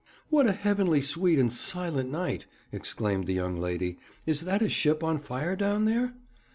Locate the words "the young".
3.27-3.57